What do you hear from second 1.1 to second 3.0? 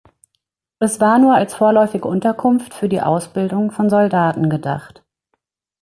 nur als vorläufige Unterkunft für